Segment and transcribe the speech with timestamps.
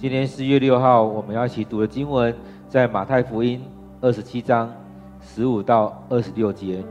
[0.00, 2.34] 今天四月六号，我们要一起读的经文
[2.66, 3.62] 在马太福音
[4.00, 4.72] 二十七章
[5.20, 6.82] 十五到二十六节。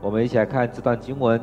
[0.00, 1.38] 我们一起来看这段经文。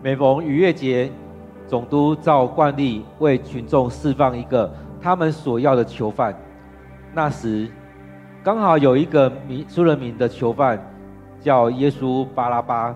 [0.00, 1.10] 每逢逾越节，
[1.66, 6.32] 总督照惯例为群众释放一个他们所要的囚犯。
[7.12, 7.68] 那时，
[8.44, 10.80] 刚好有一个名出了名的囚犯，
[11.42, 12.94] 叫耶稣巴拉巴。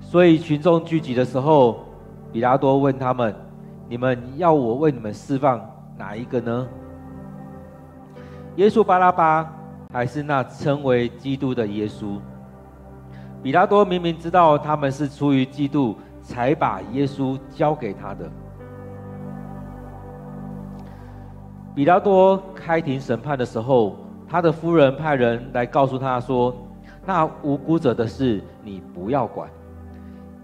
[0.00, 1.84] 所以群众聚集的时候，
[2.32, 3.34] 比拉多问他们
[3.88, 5.60] ：“你们要我为你们释放
[5.96, 6.68] 哪一个呢？
[8.56, 9.52] 耶稣巴拉巴，
[9.92, 12.18] 还是那称为基督的耶稣？”
[13.42, 18.30] 比拉多明明知道他们是出于嫉妒，才把耶稣交给他的。
[21.74, 23.96] 比拉多开庭审判的时候，
[24.28, 26.56] 他的夫人派人来告诉他说
[27.06, 29.48] ：“那无辜者的事，你不要管，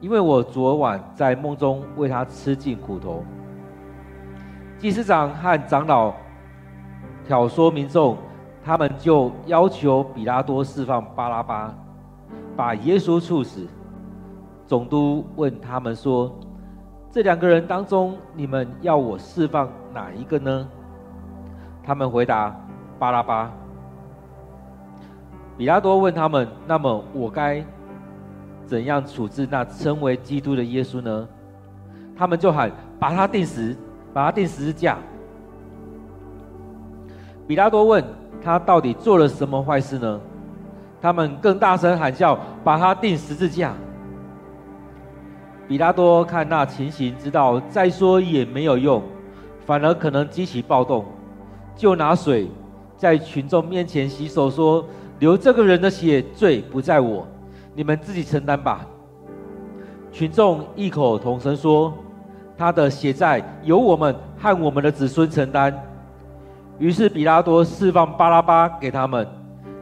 [0.00, 3.24] 因为我昨晚在梦中为他吃尽苦头。”
[4.78, 6.14] 祭司长和长老
[7.26, 8.16] 挑唆民众，
[8.64, 11.74] 他们就要求比拉多释放巴拉巴。
[12.54, 13.66] 把耶稣处死。
[14.66, 16.30] 总督问他们说
[17.10, 20.68] ：“这两个人当中，你们要我释放哪一个呢？”
[21.82, 22.54] 他们回答
[22.98, 23.50] ：“巴拉巴。”
[25.56, 27.64] 比拉多问他们：“那么我该
[28.66, 31.28] 怎样处置那称为基督的耶稣呢？”
[32.16, 33.76] 他们就喊：“把他钉死，
[34.12, 34.98] 把他钉十字架。”
[37.46, 38.02] 比拉多问
[38.42, 40.20] 他到底做了什么坏事呢？
[41.00, 43.74] 他们更大声喊叫，把他钉十字架。
[45.68, 49.02] 比拉多看那情形，知道再说也没有用，
[49.66, 51.04] 反而可能激起暴动，
[51.74, 52.48] 就拿水
[52.96, 54.84] 在群众面前洗手，说
[55.22, 57.24] ：“流这个人的血，罪不在我，
[57.76, 58.84] 你们自己承担吧。”
[60.10, 61.94] 群众异口同声说
[62.58, 65.72] ：“他的血债由我们和我们的子孙承担。”
[66.80, 69.24] 于是比拉多释放巴拉巴给他们。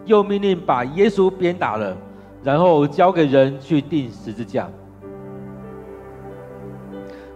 [0.04, 1.96] 又命令把耶稣鞭打了，
[2.42, 4.68] 然后交给人去钉十字架。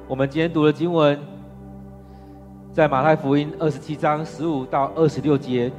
[0.08, 1.16] 我们今天读的经文，
[2.72, 5.70] 在马太福音二十七章十五到二十六节，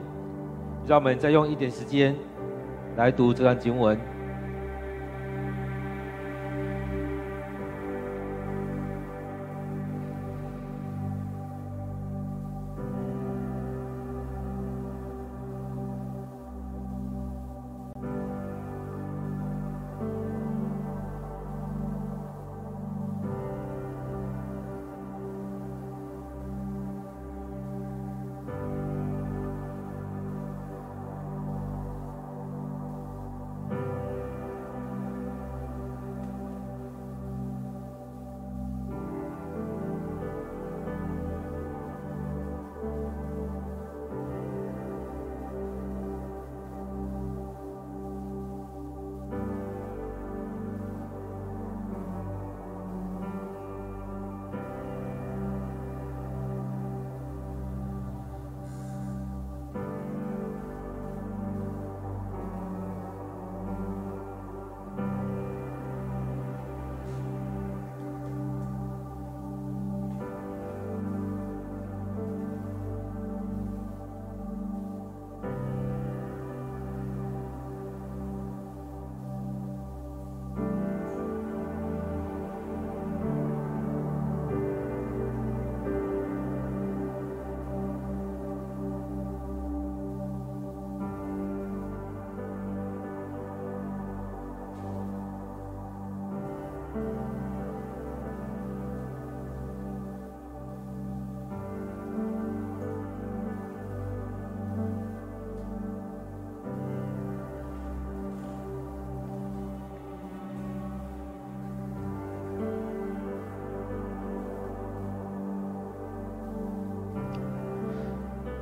[0.87, 2.15] 让我们再用一点时间
[2.95, 4.14] 来读这段经文。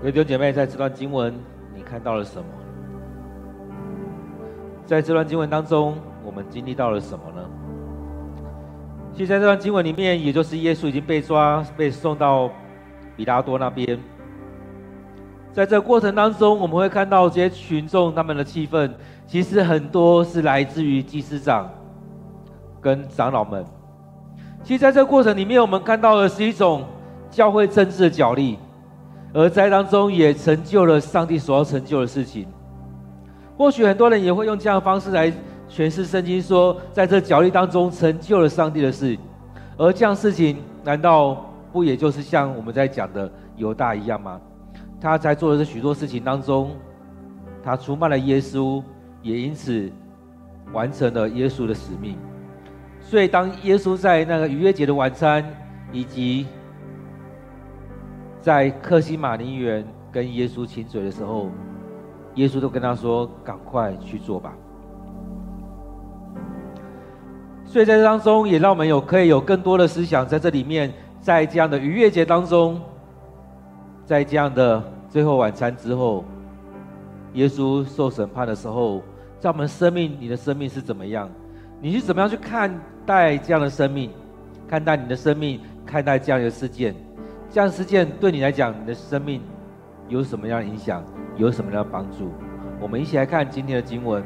[0.04, 1.34] 各位弟兄姐妹，在这段经文，
[1.74, 2.46] 你看到了什么？
[4.86, 5.96] 在这段经文当中，
[6.26, 7.42] 我们经历到了什么呢？
[9.14, 12.50] 其实，在这段经文里面，也就是耶稣已经被抓，被送到
[13.16, 13.98] 比拉多那边。
[15.54, 18.92] 在这个过程当中，我们会看到这些群众他们的气氛，
[19.26, 21.72] 其实很多是来自于祭司长
[22.82, 23.64] 跟长老们。
[24.66, 26.84] 其实，在这个过程里面，我们看到的是一种
[27.30, 28.60] 教会政治的角力。
[29.34, 32.48] 而在当中也成就了上帝所要成就的事情。
[33.58, 35.32] 或许很多人也会用这样的方式来
[35.70, 39.18] 诠释圣经说，在这角力当中成就了上帝的事，
[39.78, 44.40] 而这样事情难道不也就是像我们在讲的犹大一样吗？
[45.02, 46.72] 他在做的这许多事情当中，
[47.64, 48.82] 他出卖了耶稣，
[49.22, 49.92] 也因此
[50.72, 52.18] 完成了耶稣的使命。
[53.02, 55.44] 所以，当耶稣在那个逾越节的晚餐，
[55.92, 56.48] 以及
[58.44, 61.50] 在克西马尼园跟耶稣亲嘴的时候，
[62.36, 64.54] 耶稣都跟他说：“赶快去做吧。”
[67.64, 70.92] 所以在这当中，也让我们有可以有更多的思想在这里面，
[71.22, 72.82] 在这样的逾越节当中，
[74.06, 76.26] 在这样的最后晚餐之后，
[77.36, 79.02] 耶稣受审判的时候，
[79.40, 81.30] 在我们生命，你的生命是怎么样？
[81.80, 84.12] 你是怎么样去看待这样的生命？
[84.68, 86.94] 看待你的生命，看待这样的事件，
[87.54, 89.40] 这样事件对你来讲，你的生命
[90.08, 91.04] 有什么样的影响？
[91.38, 92.32] 有什么样的帮助？
[92.82, 94.24] 我们一起来看今天的经文。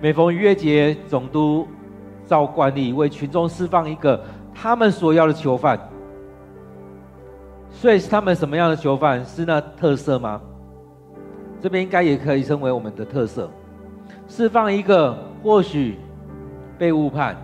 [0.00, 1.68] 每逢逾越节，总督
[2.24, 4.18] 照惯例为群众释放一个
[4.54, 5.78] 他们所要的囚犯。
[7.68, 9.22] 所以是他们什么样的囚犯？
[9.26, 10.40] 是那特色吗？
[11.60, 13.50] 这边应该也可以称为我们的特色，
[14.26, 15.98] 释放一个或许
[16.78, 17.36] 被误判，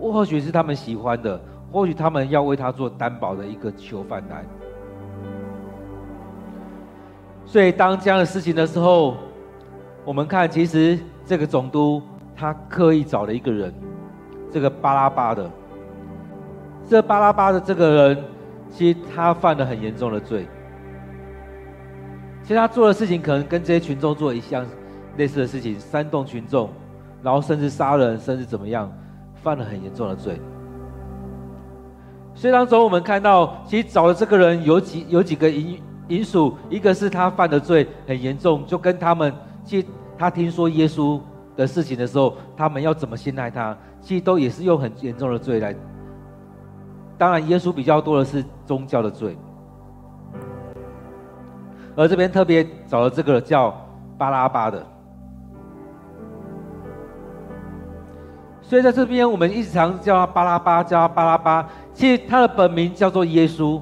[0.00, 1.40] 或许是他们喜欢的，
[1.74, 4.44] 或许他们要为他做担保的一个囚犯来。
[7.44, 9.16] 所以当这样的事情的时候，
[10.04, 12.00] 我们看，其实这个总督
[12.36, 13.74] 他刻意找了一个人，
[14.52, 15.50] 这个巴拉巴的，
[16.88, 18.24] 这巴拉巴的这个人。
[18.70, 20.48] 其实他犯了很严重的罪。
[22.42, 24.66] 其实他做的事情可能跟这些群众做一项
[25.16, 26.70] 类似的事情，煽动群众，
[27.22, 28.92] 然后甚至杀人，甚至怎么样，
[29.34, 30.40] 犯了很严重的罪。
[32.34, 39.32] 所以当中我们看到，其实找的这个人有几有几个因因素，一个是他犯的罪很严重，就跟他们，
[39.64, 39.86] 其实
[40.18, 41.20] 他听说耶稣
[41.56, 45.74] 的事情的时候，他们要怎么陷害他，其实都也是用很严重的罪来。
[47.16, 49.38] 当然，耶稣比较多的是宗教的罪，
[51.96, 53.74] 而这边特别找了这个叫
[54.18, 54.84] 巴拉巴的，
[58.60, 61.66] 所以在这边我们一直常叫他巴拉巴，叫他巴拉巴。
[61.94, 63.80] 其实他的本名叫做耶稣。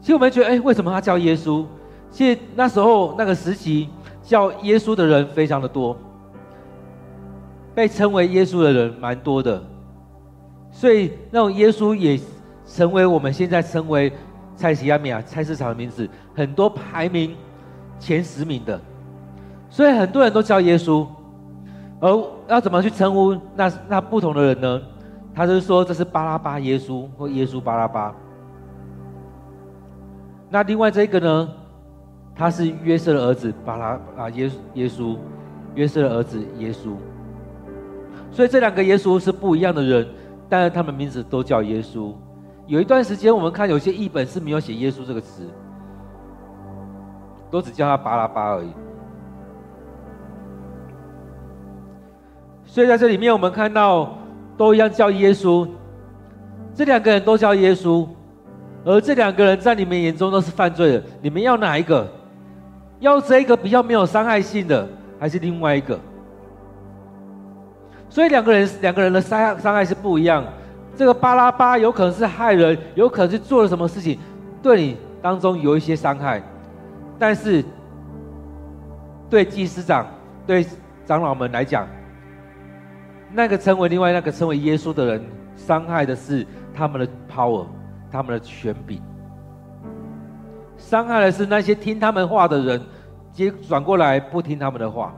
[0.00, 1.64] 其实我们觉得，哎，为什么他叫耶稣？
[2.10, 3.88] 其实那时候那个时期
[4.22, 5.96] 叫耶稣的人非常的多，
[7.74, 9.62] 被称为耶稣的人蛮多的。
[10.72, 12.18] 所以，那种耶稣也
[12.66, 14.12] 成为我们现在称为
[14.56, 17.36] 菜市仔名、菜市场的名字，很多排名
[17.98, 18.80] 前十名的。
[19.70, 21.06] 所以很多人都叫耶稣，
[22.00, 24.82] 而要怎么去称呼那那不同的人呢？
[25.34, 28.14] 他就是说这是巴拉巴耶稣或耶稣巴拉巴。
[30.50, 31.48] 那另外这个呢，
[32.34, 35.16] 他是约瑟的儿子巴拉啊耶耶稣，
[35.74, 36.94] 约瑟的儿子耶稣。
[38.30, 40.06] 所以这两个耶稣是不一样的人。
[40.48, 42.12] 但是他们名字都叫耶稣。
[42.66, 45.48] 有一段时间，我们看有些译本是没有写耶稣这个词，
[47.50, 48.68] 都只叫他巴拉巴而已。
[52.66, 54.14] 所以在这里面，我们看到
[54.62, 55.66] 都一样叫耶稣。
[56.72, 58.06] 这两个人都叫耶稣，
[58.84, 61.02] 而这两个人在你们眼中都是犯罪的。
[61.20, 62.06] 你们要哪一个？
[63.00, 64.88] 要这一个比较没有伤害性的，
[65.18, 65.98] 还是另外一个？
[68.08, 70.44] 所以两个人两个人的伤害伤害是不一样。
[70.94, 74.16] 这个巴拉巴有可能是害人，有可能是做了什么事情，
[74.62, 76.40] 对你当中有一些伤害，
[77.18, 77.64] 但是
[79.28, 80.06] 对祭司长、
[80.46, 80.64] 对
[81.04, 81.84] 长老们来讲，
[83.32, 85.24] 那个称为另外那个称为耶稣的人，
[85.56, 87.66] 伤害的是他们的 power，
[88.10, 89.00] 他们的权柄，
[90.76, 92.80] 伤害的是那些听他们话的人，
[93.32, 95.14] 接转过来不听他们的话。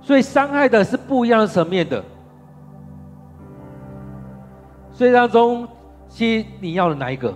[0.00, 2.04] 所以伤害的是不一样的层面的。
[4.92, 5.66] 所以当中，
[6.08, 7.34] 其你要的哪一个？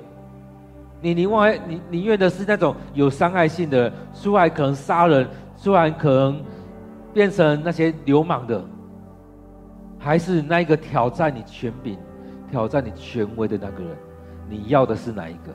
[1.02, 5.26] 你另外你宁愿的是那种有伤害性的，出来可能杀人，
[5.56, 6.44] 出来可能
[7.12, 8.62] 变成那些流氓的，
[10.00, 11.96] 还是那一个挑战你权柄、
[12.50, 13.96] 挑战你权威的那个人？
[14.48, 15.54] 你要的是哪一个？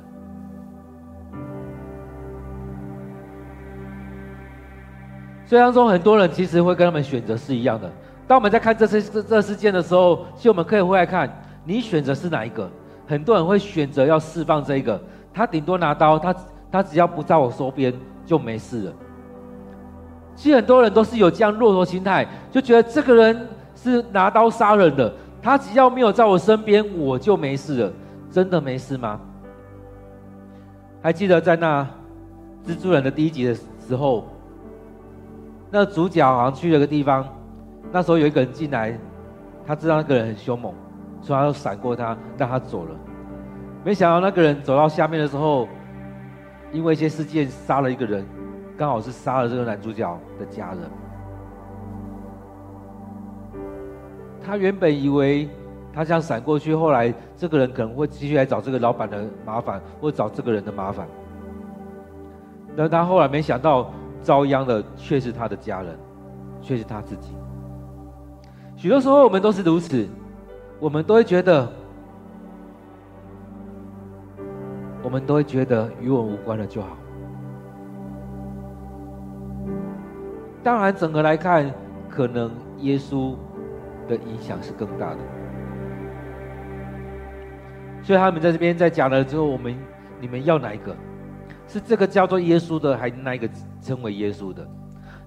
[5.45, 7.91] 所以当中很多人其实会跟他们选择是一样的。
[8.27, 11.29] 当我们在看这次这这事件的时候，其实我们可以回来看，
[11.63, 12.69] 你选择是哪一个？
[13.07, 14.99] 很多人会选择要释放这一个，
[15.33, 16.35] 他顶多拿刀，他
[16.71, 17.93] 他只要不在我手边
[18.25, 18.93] 就没事了。
[20.35, 27.93] 其实很多人都是有这样骆驼心态，就觉得这个人是拿刀杀人的，他只要没有在我身边，我就没事了。
[28.31, 29.19] 真的没事吗？
[31.01, 31.87] 还记得在那
[32.65, 34.27] 蜘蛛人的第一集的时候？
[35.71, 37.27] 那主角好像去了个地方，
[37.91, 38.97] 那时候有一个人进来，
[39.65, 40.73] 他知道那个人很凶猛，
[41.21, 42.95] 所以他就闪过他，让他走了。
[43.83, 45.67] 没想到那个人走到下面的时候，
[46.71, 48.25] 因为一些事件杀了一个人，
[48.77, 50.79] 刚好是杀了这个男主角的家人。
[54.45, 55.49] 他原本以为
[55.91, 61.07] 他这样闪过去，后来这个人可能会继续来找这个老板的麻烦，或找这个人的麻烦。
[62.77, 65.97] 但他后来没想到，遭殃的却是他的家人，
[66.61, 67.29] 却是他自己。
[68.75, 70.07] 许多时候我们都是如此，
[70.79, 71.71] 我们都会觉得，
[75.01, 76.89] 我们都会觉得与我无关的就好。
[80.61, 81.71] 当然，整个来看，
[82.09, 83.35] 可能耶稣
[84.07, 85.17] 的影响是更大的。
[88.03, 89.75] 所以他们在这边在讲了之后，我们
[90.21, 90.95] 你们要哪一个？
[91.67, 93.49] 是这个叫做耶稣的，还是那一个
[93.81, 94.67] 称为耶稣的？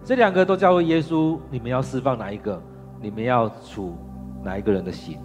[0.04, 2.62] 这两个都叫做耶稣，你们要释放哪一个？
[3.00, 3.97] 你们要处
[4.44, 5.18] 哪一个人的刑？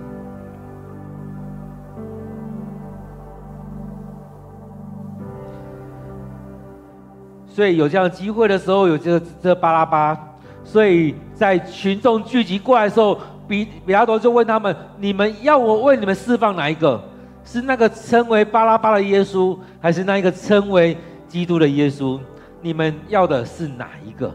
[7.46, 10.20] 所以有这样机会的时候，有这个这巴拉巴，
[10.64, 17.02] 所以在群众聚集过来的时候，比比拉多就问他们：你们要我为你们释放哪一个？
[17.44, 20.98] 是那个称为巴拉巴的耶稣，还是那一个称为？
[21.26, 22.20] 基督的耶稣，
[22.62, 24.32] 你们要的是哪一个？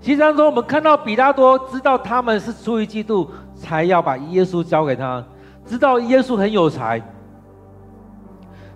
[0.00, 5.24] 其实当中，我们看到比拉多知道他们是出于嫉妒，才要把耶稣交给他，
[5.64, 7.00] 知道耶稣很有才。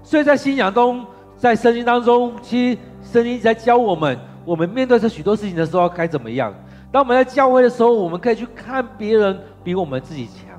[0.05, 1.05] 所以在信仰中，
[1.37, 6.55] 在圣经当中，其实圣经在教我们，我们面对这许多事情的时候该怎么样。
[6.95, 10.57] 当我们在教会的时候，我们可以去看别人比我们自己强。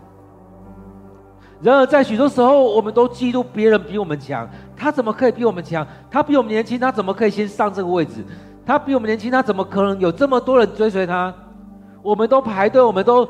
[1.62, 4.46] 然而，在许多时候，我们都嫉妒别人比我们强。
[4.76, 5.88] 他怎么可以比我们强？
[6.12, 8.22] 他比我们年轻，他怎么可以先上这个位置？
[8.66, 11.34] 他比我们年轻，他怎么可能有这么多人追随他？
[12.04, 13.26] 我们都排队，我们都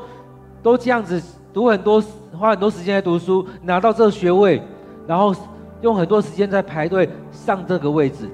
[0.60, 1.22] 都这样子
[1.54, 2.02] 读很多，
[2.36, 4.60] 花很多时间来读书，拿到这个学位，
[5.06, 5.32] 然后
[5.80, 8.28] 用很多时间在排队上这个位置。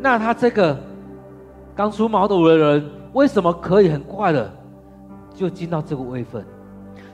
[0.00, 0.76] 那他这个
[1.76, 4.52] 刚出茅庐的人，为什么可以很快的
[5.34, 6.44] 就进到这个位分？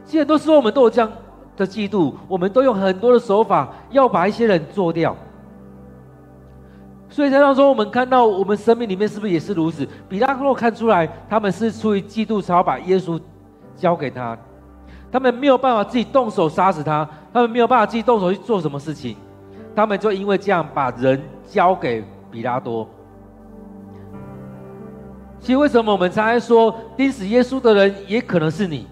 [0.05, 1.11] 其实很多时候我们都有这样。
[1.55, 5.15] 的嫉妒，我们都用很多的手法要把一些人做掉。
[7.11, 9.87] 所以在当中，我们看到我们生命里面是不是也是如此？
[10.09, 13.21] 比拉多看出来，他们是出于嫉妒，才要把耶稣
[13.77, 14.37] 交给他。
[15.13, 19.15] 他们没有办法自己动手杀死他，他们没有办法自己动手去做什么事情，
[19.77, 22.89] 他们就因为这样把人交给比拉多。
[25.43, 28.87] 其实为什么我们常常说钉死耶稣的人也可能是你，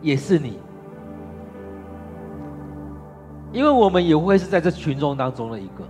[0.00, 0.60] 也是你？
[3.52, 5.82] 因为我们也会是在这群众当中的一个，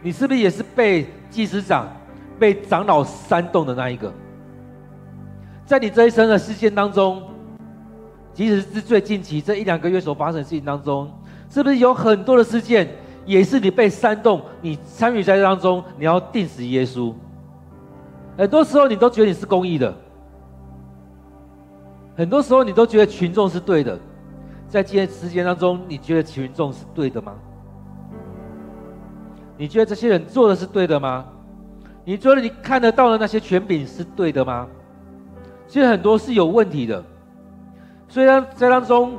[0.00, 1.88] 你是不是也是被祭司长、
[2.38, 4.12] 被长老煽动的那一个？
[5.66, 7.24] 在你这一生的事件当中，
[8.32, 11.10] 即使是最近期这一两个月所发生的事情当中，
[11.50, 12.88] 是不是有很多的事件
[13.26, 17.12] 也是你被煽动，你参与在当中，你要钉死耶稣？
[18.36, 19.94] 很多时候你都觉得你是公益的，
[22.16, 23.98] 很多时候你都觉得群众是对的。
[24.68, 27.34] 在这些时间当中，你觉得群众是对的吗？
[29.56, 31.24] 你觉得这些人做的是对的吗？
[32.04, 34.66] 你觉得你看得到的那些权柄是对的吗？
[35.68, 37.02] 其实很多是有问题的。
[38.08, 39.16] 所以呢，在当中，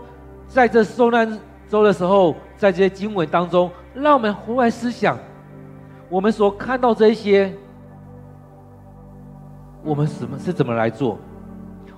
[0.48, 5.18] 在这受难周的时候，在这些经文当中，让我们回来思想，
[6.10, 7.54] 我们所看到这一些，
[9.86, 11.18] 我们什么是怎么来做？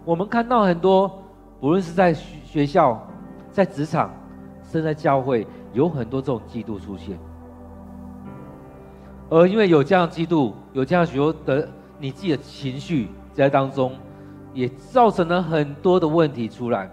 [0.06, 1.24] 我们看到很多，
[1.60, 3.02] 不论是在学校。
[3.50, 4.12] 在职场，
[4.62, 7.18] 甚至在教会，有很多这种嫉妒出现，
[9.32, 11.68] 而因为有这样嫉妒，有这样许多的
[11.98, 13.94] 你自己的情绪在当中，
[14.54, 16.88] 也造成了很多的问题出来。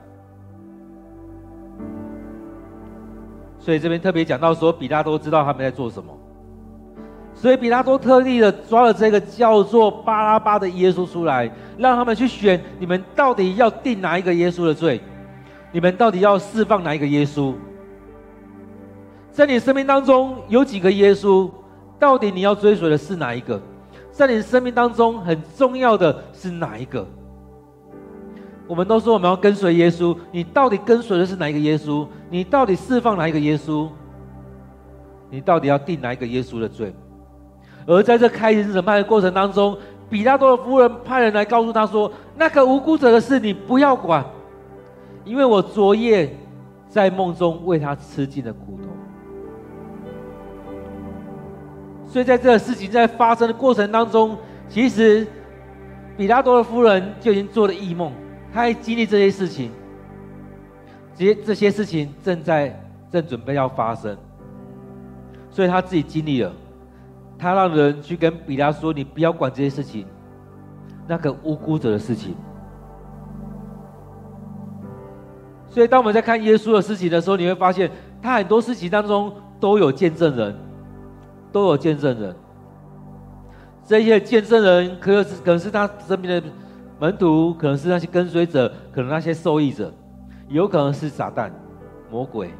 [3.58, 6.16] 所以这边特别讲到说，比拉多知道他们在做什么，
[7.34, 15.00] 所以比拉多特地的抓了这个叫做巴拉巴的耶稣出来，让他们去选，你们到底要定哪一个耶稣的罪？
[15.72, 17.52] 你们到底要释放哪一个耶稣？
[19.32, 21.50] 在你生命当中有几个耶稣？
[21.98, 23.60] 到底你要追随的是哪一个？
[24.12, 27.04] 在你生命当中很重要的是哪一个？
[28.66, 32.06] 我们都说我们要跟随耶稣，你到底跟随的是哪一个耶稣？
[32.30, 33.88] 你到底释放哪一个耶稣？
[35.30, 36.94] 你到底要定哪一个耶稣的罪？
[37.86, 39.76] 而在这开庭审判的过程当中，
[40.08, 44.24] 比拉多的夫人派人来告诉他说：“那个无辜者的事，你不要管。”
[45.24, 46.36] 因为我昨夜
[46.88, 48.88] 在梦中为他吃尽了苦头，
[52.06, 54.36] 所以在这个事情在发生的过程当中，
[54.68, 55.26] 其实
[56.16, 58.12] 比拉多的夫人就已经做了异梦，
[58.52, 59.70] 她还经历这些事情，
[61.16, 62.78] 这些这些事情正在
[63.10, 64.14] 正准备要发生，
[65.50, 66.52] 所以她自己经历了，
[67.38, 70.06] 他让人去跟比拉说：“你不要管这些事情，
[71.06, 72.34] 那个无辜者的事情。”
[75.68, 77.90] 所以当我们在看耶稣的事情的时候，你会发现
[78.22, 80.54] 他很多事情当中都有见证人。
[81.52, 82.34] 都有见证人，
[83.84, 86.48] 这些见证人可能是可能是他身边的
[86.98, 89.94] 门徒，可能是那些跟随者，可能那些受益者，
[90.48, 91.48] 有可能是撒旦、
[92.10, 92.50] 魔鬼。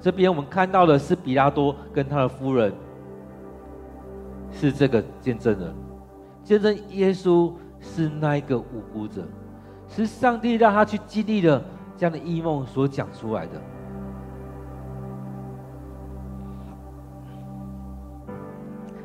[0.00, 2.72] 这边我们看到的是比拉多跟他的夫人，
[4.50, 5.74] 是这个见证人，
[6.42, 9.22] 见证耶稣是那一个无辜者，
[9.88, 11.62] 是上帝让他去经历了
[11.96, 13.52] 这样的异梦所讲出来的。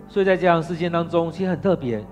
[0.08, 2.06] 所以在这样的事件当中，其实很特别，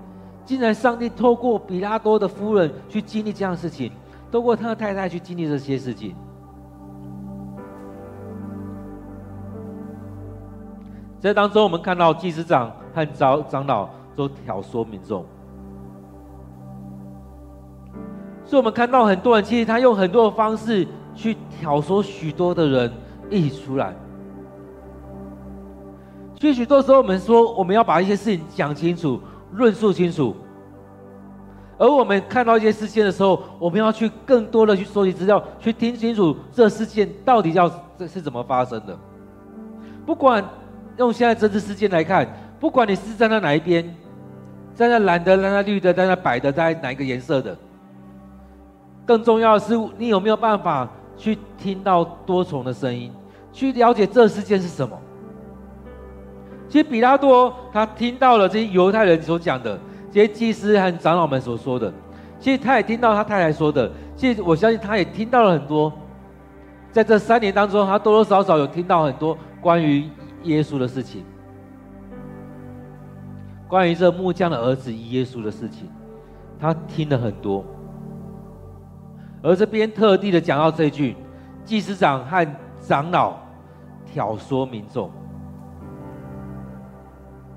[0.44, 3.92] 竟然上帝透过比拉多的夫人去经历这样的事情，
[4.30, 6.16] 透过他的太太去经历这些事情。
[11.20, 15.24] 在当中，我们看到祭司长和长长老都挑唆民众，
[18.44, 22.92] 所以我们看到很多人，其实他用很多的方式去挑唆许多的人
[23.30, 23.94] 一起出来。
[26.38, 29.20] 所以许多时候，我们说我们要把一些事情讲清楚、
[29.52, 30.34] 论述清楚，
[31.78, 38.98] 而我们看到一些事件的时候，我们要去更多的去收集资料，去听清楚这事件到底要这是怎么发生的。
[40.04, 40.44] 不管
[40.96, 42.28] 用现在政治事件来看，
[42.62, 43.84] 不管你是站在哪一边，
[44.72, 47.58] 站在蓝的、站在绿的、站在白的、站在哪一个颜色的，
[49.04, 53.10] 更重要的是你有没有办法去听到多重的声音，
[53.52, 54.96] 去了解这世界是什么。
[56.68, 59.76] 其实比拉多他听到了这些犹太人所讲的，
[60.12, 61.92] 这些祭司和长老们所说的，
[62.38, 63.90] 其实他也听到他太太说的。
[64.14, 65.92] 其实我相信他也听到了很多，
[66.92, 70.08] 在这三年当中，他多多少少有听到很多关于
[70.44, 71.24] 耶稣的事情，
[73.72, 75.88] 关于这木匠的儿子耶稣的事情，
[76.60, 77.64] 他听了很多。
[79.42, 81.16] 而这边特地的讲到这句，
[81.64, 82.46] 祭司长和
[82.78, 83.34] 长老
[84.04, 85.10] 挑唆民众。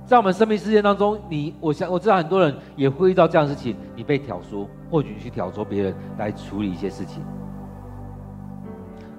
[0.06, 7.22] 在我们生命事件当中，你我想我知道很多人也会遇到这样的事情，你被挑唆，或许去挑唆别人来处理一些事情，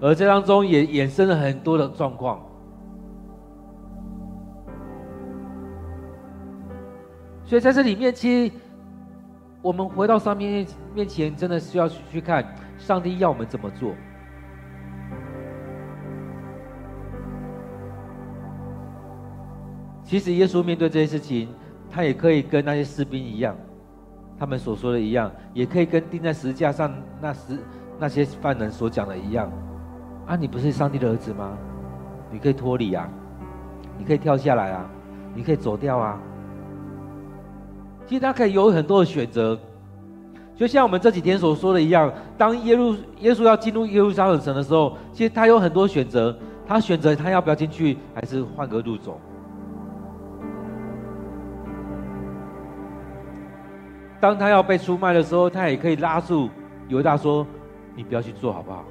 [0.00, 2.40] 而这当中也衍生了很多的状况。
[7.46, 8.52] 所以在这里面，其实
[9.62, 12.44] 我们回到上面面前，真的需要去看
[12.76, 13.94] 上帝要我们怎么做。
[20.02, 21.48] 其实耶稣面对这些事情，
[21.88, 23.56] 他也可以跟那些士兵一样，
[24.36, 27.58] 他们所说的一样，也可以跟钉在十架上那十
[27.98, 29.50] 那些犯人所讲的一样。
[30.26, 31.56] 啊，你不是上帝的儿子吗？
[32.30, 33.08] 你可以脱离啊，
[33.96, 34.90] 你可以跳下来啊，
[35.32, 36.20] 你可以走掉啊。
[38.06, 39.58] 其实他可以有很多的选择，
[40.54, 49.20] 就像我们这几天所说的一样，当耶路耶稣要进入耶路撒冷城的时候，其实他有很多选择，他选择他要不要进去，还是换个路走。
[54.18, 56.48] 当他要被出卖的时候，他也可以拉住
[56.88, 57.46] 犹大说
[57.94, 58.82] ：“你不要去做好不好？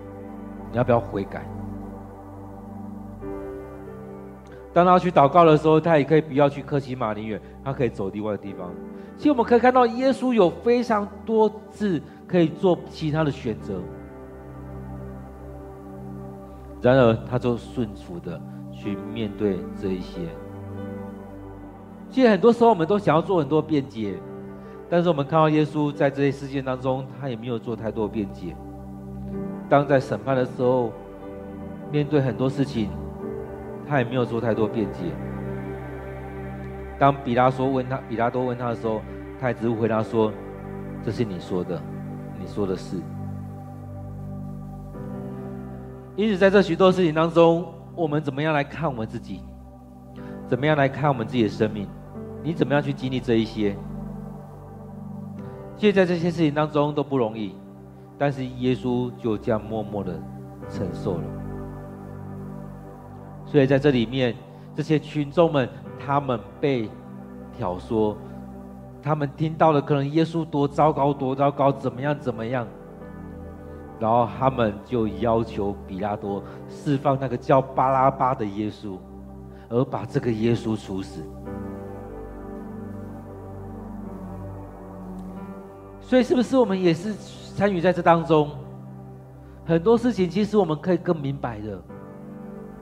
[0.71, 1.43] 你要不要悔改？”
[4.71, 8.69] 当他去祷告的时候，他也可以不要去克西马尼园，他可以走另外的地方。
[9.17, 13.81] 其实我们可以看到，耶稣有非常多次可以做其他的选择，
[16.81, 18.39] 然而他就顺服的
[18.71, 20.21] 去面对这一些。
[22.09, 24.15] 其实很多时候，我们都想要做很多辩解。
[24.87, 28.55] 但是我们看到耶稣在这些事件当中，他也没有做太多辩解。
[29.67, 30.91] 当在审判的时候，
[31.91, 32.89] 面对很多事情，
[33.87, 34.99] 他也没有做太多辩解。
[36.97, 39.01] 当比拉说问他，比拉多问他的时候，
[39.39, 40.31] 他也只是回答说
[41.03, 41.79] ：“这是你说的，
[42.39, 42.97] 你说的是。”
[46.15, 49.41] 因此，在这许多事情当中，我们怎么样来看我们自己？
[50.47, 51.85] 怎么样来看我们自己的生命？
[52.41, 53.75] 你怎么样去经历这一些？
[55.75, 57.53] 其实在这些事情当中都不容易，
[58.17, 60.17] 但是耶稣就这样默默的
[60.69, 61.23] 承受了。
[63.45, 64.33] 所以在这里面，
[64.73, 65.67] 这些群众们，
[65.99, 66.89] 他们被
[67.57, 68.15] 挑唆，
[69.01, 72.67] 他们听到了可能耶稣多糟糕、多糟糕，怎么样怎么样。
[73.97, 78.97] 然后他们就要求比拉多释放那个叫巴拉巴的耶稣，
[79.69, 81.23] 而把这个耶稣处死。
[86.01, 88.51] 所以是不是我们也是参与在这当中
[89.65, 90.29] 很多事情？
[90.29, 91.81] 其实我们可以更明白的，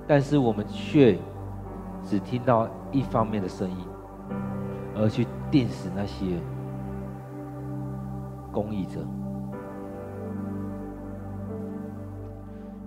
[0.08, 1.18] 但是我们却
[2.04, 2.68] 只听到。
[2.94, 3.78] 一方面的声音，
[4.96, 6.26] 而去钉死那些
[8.52, 9.02] 公益者。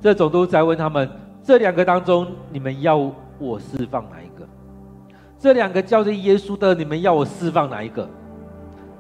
[0.01, 1.11] 这总督在问他们：
[1.43, 4.47] 这两个当中，你们要我释放哪一个？
[5.39, 8.09] 这两个叫做耶稣的，你们要我释放哪一个？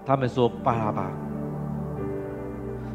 [0.04, 1.10] 他们说巴拉巴。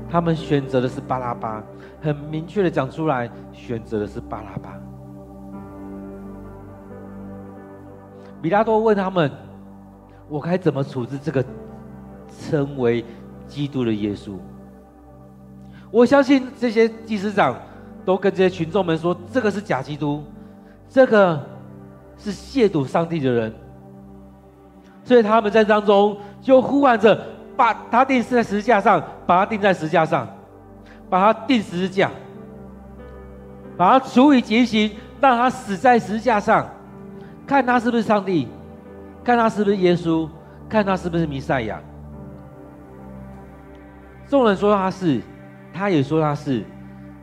[0.09, 1.63] 他们选择的是巴拉巴，
[2.01, 4.77] 很明确的讲出来，选择的是巴拉巴。
[8.41, 9.31] 比拉多问他们
[10.27, 11.43] ：“我该怎么处置这个
[12.49, 13.05] 称为
[13.47, 14.33] 基督的耶稣？”
[15.91, 17.55] 我相信这些祭司长
[18.03, 20.23] 都跟这些群众们说：“这个是假基督，
[20.89, 21.39] 这个
[22.17, 23.53] 是亵渎上帝的人。”
[25.03, 27.19] 所以他们在当中就呼喊着。
[27.53, 30.27] 把他钉死在十字架上，把他钉在十字架上，
[31.07, 32.09] 把他钉十字架，
[33.77, 36.67] 把他处以极刑，让他死在十字架上，
[37.45, 38.47] 看他是不是上帝，
[39.23, 40.27] 看他是不是耶稣，
[40.69, 41.81] 看他是不是弥赛亚。
[44.27, 45.21] 众人说他是，
[45.73, 46.63] 他也说他是，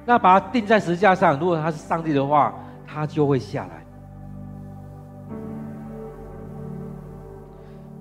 [0.05, 2.55] 那把他钉在石架上，如果他是上帝的话，
[2.87, 3.85] 他就会下来。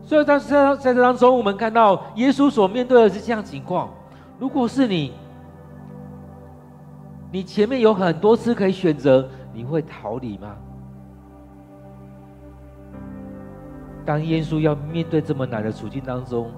[0.03, 3.89] 所以在在在这当中，我们看到耶稣所面对的是这样情况。
[4.39, 5.13] 如果是你，
[7.31, 10.55] 你前面有很多次可以选择，你会逃离吗？
[14.07, 16.49] 当耶稣要面对这么难的处境当中，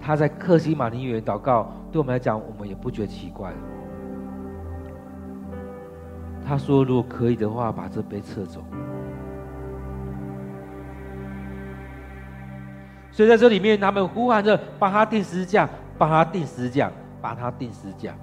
[0.00, 3.52] 他在客西马尼园祷告，对我们来讲，我们也不觉得奇怪。
[6.42, 8.64] 他说：“如果可以的话，把这杯撤走。”
[13.12, 18.14] 所以在这里面，他们呼喊着：“把他钉十字架，把他钉十字架，把他钉十字架。”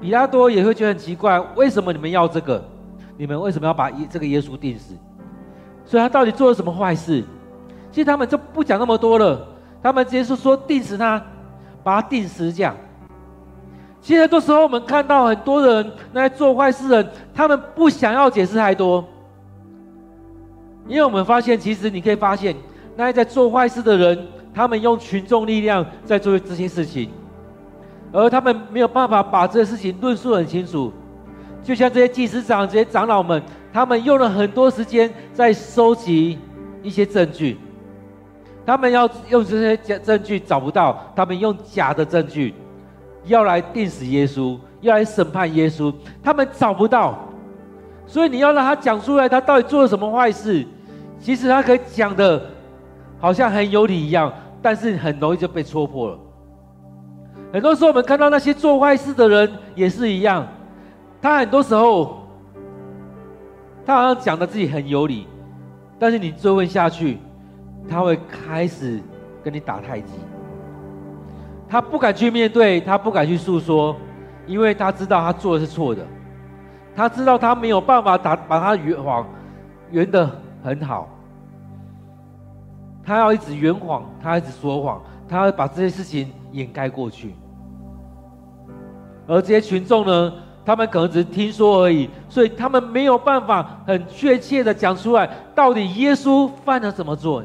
[0.00, 2.62] 比拉多也会觉得很奇怪，为什么你们要这个？
[3.16, 4.94] 你们为什么要把这个耶稣钉死？
[5.84, 7.22] 所以他到底做了什么坏事？
[7.90, 9.46] 其实他们就不讲那么多了，
[9.82, 11.22] 他们直接说说钉死他，
[11.82, 12.74] 把他钉死这样。
[14.00, 19.04] 其实很多时候我们看到很多人那些做坏事的人，他们不想要解释太多，
[20.88, 22.56] 因为我们发现，其实你可以发现。
[22.96, 27.10] 那些在做坏事的人，他们用群众力量在做这些事情，
[28.12, 30.92] 而他们没有办法把这些事情论述很清楚。
[31.62, 36.38] 就像这些祭司长、这些长老们，他们用了很多时间在收集
[36.82, 37.58] 一些证据。
[38.64, 42.54] 他们要用这些假证据找不到，他们用假的证据
[43.24, 45.92] 要来定死耶稣，要来审判耶稣。
[46.22, 47.18] 他们找不到，
[48.06, 50.66] 所以你要让他讲出来，他到底做了什么坏事？
[51.20, 52.42] 其实他可以讲的。
[53.20, 56.18] 好像很有理一样，但是很容易就被戳破了。
[57.52, 60.44] 很多时候，我们看到那些做坏事的人也是一样，
[61.22, 62.26] 他很多时候，
[63.86, 65.28] 他好像讲的自己很有理，
[65.96, 67.18] 但是你追问下去，
[67.88, 69.00] 他会开始
[69.44, 70.14] 跟你打太极。
[71.68, 73.96] 他不敢去面对，他不敢去诉说，
[74.46, 76.04] 因为他知道他做的是错的，
[76.94, 79.24] 他知道他没有办法打把他圆谎
[79.92, 80.28] 圆得
[80.62, 81.08] 很好。
[83.04, 87.34] 他要一直圆谎，他一直说谎，他要把这些事情掩盖过去。
[89.26, 90.32] 而这些群众呢，
[90.64, 97.44] 他们可能只是听说而已，所以他们没有办法很确切的讲出来，到底耶稣犯了什么罪。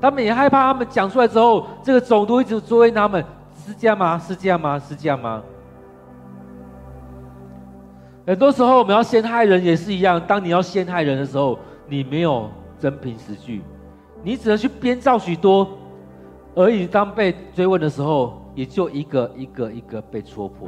[0.00, 3.24] 他们也害怕，他们讲出来之后，这个总督一直追问他们：
[3.66, 4.18] 是这样吗？
[4.18, 4.78] 是这样吗？
[4.78, 5.42] 是这样吗？
[8.26, 10.20] 很多时候，我们要陷害人也是一样。
[10.26, 12.50] 当你要陷害人的时候，你没有。
[12.80, 13.60] 真凭实据，
[14.22, 15.68] 你只能去编造许多，
[16.54, 16.86] 而已。
[16.86, 20.66] 当被追问的时候，也就一个一个一个被戳破。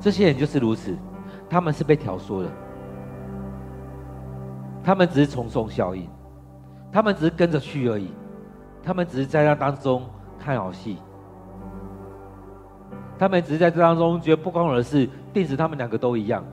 [0.00, 0.96] 这些人就是如此，
[1.50, 2.48] 他们是被挑唆的，
[4.82, 6.08] 他们只是从众效应，
[6.92, 8.12] 他们只是跟着去而已，
[8.82, 10.02] 他们只是在那当中
[10.38, 10.98] 看好戏，
[13.18, 16.44] 他们只是在这当中觉得不关我的事，钉死他们两个都一样。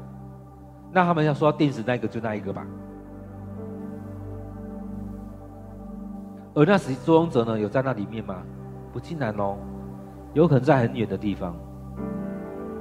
[0.91, 2.65] 那他们要说要钉死那个就那一个吧，
[6.53, 8.37] 而那时作俑者呢，有在那里面吗？
[8.93, 9.57] 不尽然哦，
[10.33, 11.53] 有可能在很远的地方，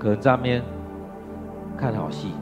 [0.05, 0.63] 可能在那边
[1.79, 2.35] 看好戏。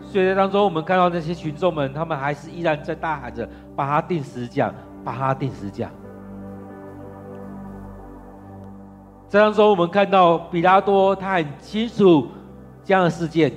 [0.00, 4.72] 所以在当中，我们看到那些群众们，他们还是依然在大喊着：“把他钉十字架，
[5.04, 5.90] 把他钉十字架。”
[9.28, 12.28] 在当中，我们看到比拉多，他很清楚。
[12.84, 13.52] 这样的事件，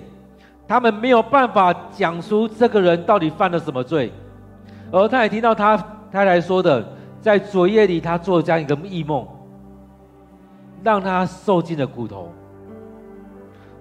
[0.68, 4.12] 他们没有办法讲出这个人到底犯了什么罪，
[4.92, 5.78] 而他也听到他
[6.12, 6.84] 太太说的，
[7.22, 9.26] 在昨夜里他做了这样一个异梦，
[10.84, 12.32] 让他受尽了苦头。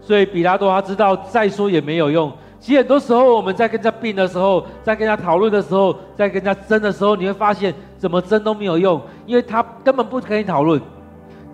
[0.00, 2.32] 所以比拉多他知道再说也没有用。
[2.58, 10.80] 其实很多时候我们在跟人家辩的时候，在跟人家讨论的时候，在跟人家争的时候，你会发现怎么争都没有用，因为他根本不跟你讨论，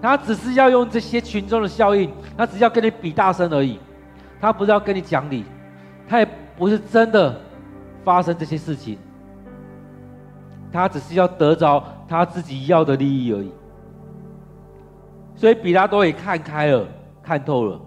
[0.02, 3.78] 他只是要用这些群众的效应，他只要跟你比大声而已。
[4.40, 5.44] 他不是要跟你讲理，
[6.06, 7.34] 他也不是真的
[8.04, 8.98] 发生这些事情，
[10.70, 13.50] 他只是要得着他自己要的利益而已。
[15.38, 16.85] 所以比拉多也看开了，
[17.22, 17.81] 看透了，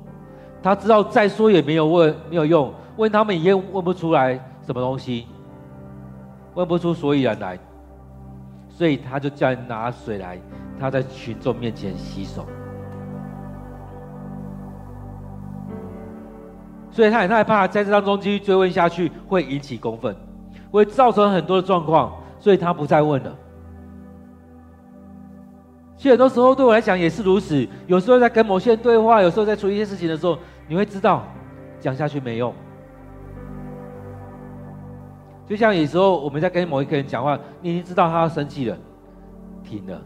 [0.63, 4.35] 他知道再说也没有问，没有用，问他们也问不出来
[4.65, 5.27] 什么东西，
[6.53, 7.59] 问不出所以然来，
[8.69, 10.39] 所以他就叫人拿水来，
[10.79, 12.45] 他在群众面前洗手。
[16.89, 20.15] 所以他很害怕，在这当中继续追问下去会引起公愤，
[20.71, 23.35] 会造成很多的状况，所以他不再问了。
[26.01, 30.35] 其实很多时候对我来讲也是如此，有时候在跟某些人对话，有时候在处理一些事情的时候，
[30.67, 31.23] 你会知道
[31.79, 32.51] 讲下去没用。
[35.45, 38.75] 就像有时候我们在跟某一个人讲话，你已经知道他要生气了，
[39.63, 40.01] 停了。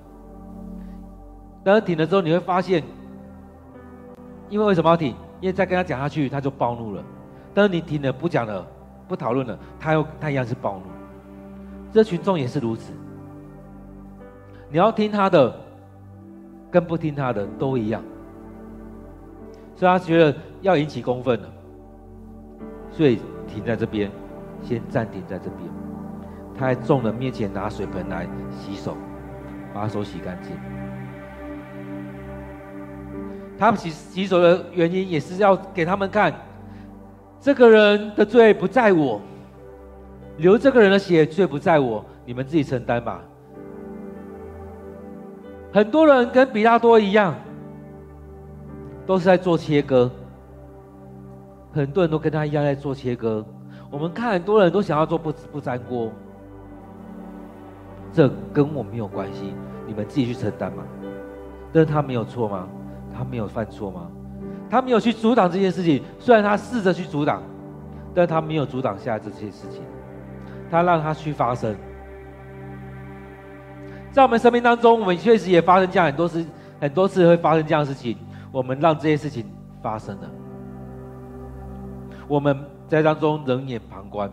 [1.63, 2.84] 但是停了之后，你会发现，
[4.49, 5.15] 因为为什么要停？
[5.39, 7.01] 因为再跟他讲下去，他就暴怒了。
[7.53, 8.67] 但是你停了，不讲了，
[9.08, 10.81] 不讨论了，他又他一样是暴怒。
[11.93, 12.91] 这群众也是如此。
[14.69, 15.58] 你要听他的，
[16.75, 18.03] 跟不听他的都一样。
[19.77, 21.47] 所以他觉得要引起公愤了，
[22.91, 24.11] 所以停在这边，
[24.61, 25.61] 先暂停在这边。
[26.53, 28.97] 他在众人面前拿水盆来洗手，
[29.73, 30.51] 把手洗干净。
[33.57, 36.33] 他们洗洗手的原因，也是要给他们看，
[37.39, 39.21] 这个人的罪不在我，
[40.35, 43.23] 流这个人的血罪不在我，你们自己承担吧。
[45.75, 47.35] 很多人跟比拉多一样，
[49.05, 50.09] 都是在做切割，
[51.73, 53.45] 很多人都跟他一样在做切割。
[53.91, 56.09] 我们看很多人都想要做不不粘锅，
[58.13, 59.53] 这跟我没有关系，
[59.85, 60.83] 你们自己去承担嘛。
[61.73, 62.69] 但是他没有错吗？
[63.13, 64.09] 他没有犯错吗？
[64.69, 67.43] 他没有去阻挡这件事情，虽然他试着去阻挡，
[68.13, 69.81] 但他没有阻挡下这些事情，
[70.71, 71.75] 他让他去发生。
[74.15, 76.45] 在我们生命当中，我们确实也发生这样很多事，
[76.80, 78.17] 很多次会发生这样的事情，
[78.49, 79.45] 我们让这些事情
[79.82, 80.32] 发生了。
[82.25, 84.32] 我们在当中冷眼旁观，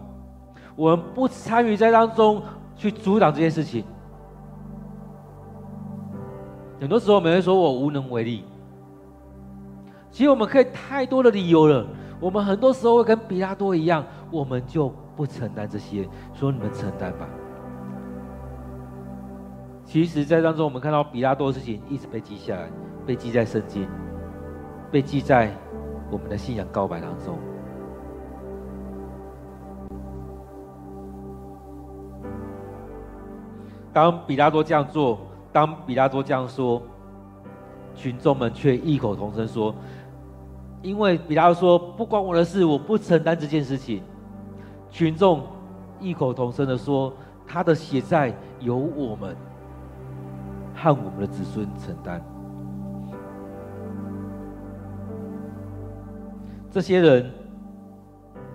[0.77, 2.41] 我们不参与在当中
[2.77, 3.85] 去阻挡这些事情。
[6.81, 8.45] 很多时候，我们会说我无能为力。
[10.13, 11.85] 其实我们可以太多的理由了。
[12.21, 17.27] 我们很多时候会跟比拉多一样，我们就不承担这些，说你们承担吧。
[19.93, 22.67] 其实，在当中我们看到比拉多的事情一直被记下来，
[23.07, 23.87] 被记在圣经，
[24.91, 25.55] 被记在
[26.11, 27.39] 我们的信仰告白当中。
[33.93, 35.19] 当比拉多这样做，
[35.53, 36.81] 当比拉多这样说，
[37.95, 39.75] 群众们却异口同声说。
[40.81, 44.03] 因为比拉多说不关我的事，我不承担这件事情。
[44.91, 45.43] 群众
[46.01, 47.13] 异口同声的说
[47.47, 49.37] ：“他的血债由我们
[50.83, 52.21] 和我们的子孙承担。”
[56.71, 57.31] 这些人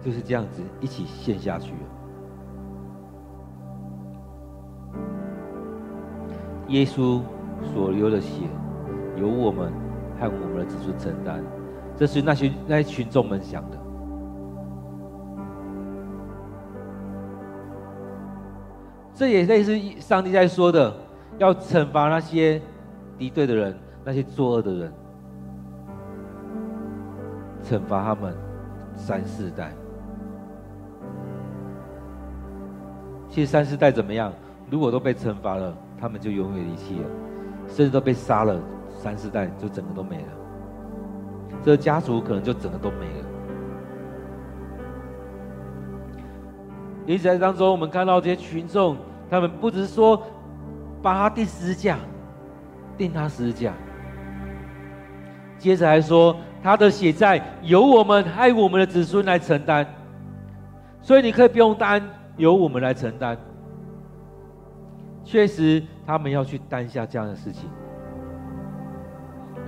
[0.01, 1.77] 就是这样子一起陷下去了。
[6.69, 7.21] 耶稣
[7.73, 8.43] 所流的血
[9.15, 9.71] 由我们
[10.19, 11.41] 和我们的子孙承担。
[11.95, 13.77] 这是那些那些群众们想的，
[19.15, 20.95] 这也类似上帝在说的，
[21.37, 22.61] 要惩罚那些
[23.17, 24.93] 敌对的人，那些作恶的人，
[27.63, 28.35] 惩罚他们
[28.95, 29.71] 三四代。
[33.29, 34.33] 其实三四代怎么样？
[34.69, 37.05] 如果都被惩罚了，他们就永远离弃了，
[37.67, 40.29] 甚至都被杀了，三四代就整个都没了。
[41.63, 43.25] 这个家族可能就整个都没了。
[47.05, 48.97] 因此在当中，我们看到这些群众，
[49.29, 50.21] 他们不只是说
[51.01, 51.97] 把他钉十字架，
[52.97, 53.73] 钉他十字架，
[55.57, 59.85] 接着还说他的血债由我们爱我们的子孙来承担，
[61.01, 62.01] 所以你可以不用担，
[62.35, 63.37] 由我们来承担。
[65.23, 67.69] 确实，他们要去担下这样的事情，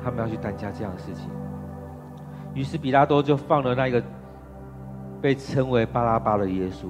[0.03, 1.29] 他们要去担下这样的事情。
[2.53, 4.01] 于是比拉多就放了那个
[5.21, 6.87] 被称为巴拉巴的耶稣，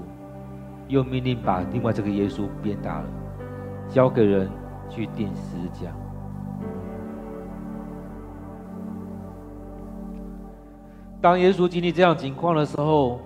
[0.88, 3.06] 又命令把另外这个耶稣鞭打了，
[3.90, 4.50] 交给人
[4.90, 5.92] 去定十字架。
[11.20, 13.20] 当耶稣经历这样情况的时候，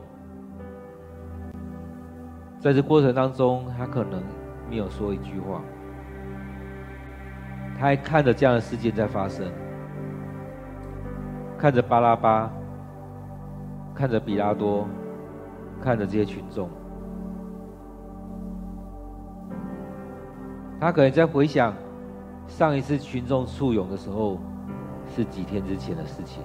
[2.59, 4.23] 在这过程当中，他可能
[4.69, 5.61] 没有说一句话，
[7.77, 9.45] 他还看着这样的事件在发生，
[11.57, 12.51] 看着巴拉巴。
[13.95, 14.87] 看着比拉多，
[15.79, 16.67] 看着这些群众，
[20.83, 21.73] 他可能在回想
[22.45, 24.37] 上一次群众簇拥的时候
[25.15, 26.43] 是几天之前的事情，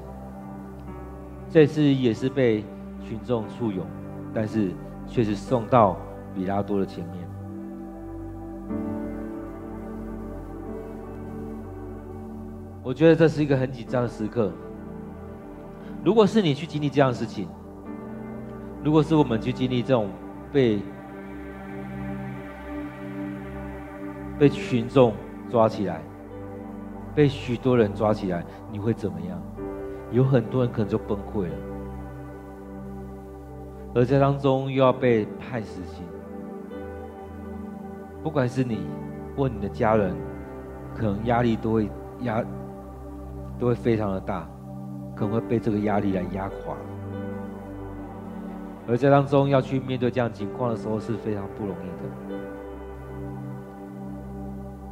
[1.51, 2.64] 这次也是被
[3.03, 3.85] 群众簇拥，
[4.33, 4.70] 但是
[5.09, 5.96] 却是送到
[6.37, 7.29] 比拉多的前面。
[12.85, 14.53] 我觉得这是一个很紧张的时刻。
[16.05, 17.48] 如果是你去经历这样的事情，
[18.85, 20.09] 如果是我们去经历这种
[20.53, 20.81] 被
[24.38, 25.12] 被群众
[25.51, 26.01] 抓起来，
[27.14, 29.42] 被许多人抓起来，你会怎么样？
[30.11, 31.55] 有很多人可能就崩溃了，
[33.94, 36.05] 而在当中又要被判死刑。
[38.22, 38.87] 不管是你
[39.37, 40.14] 或你的家人，
[40.94, 42.44] 可能压力都会压
[43.59, 44.48] 都会非常的大。
[45.14, 46.77] 可能会被这个压力来压垮，
[48.87, 52.48] 而在当中要去面对这样情况的时候是非常不容易的。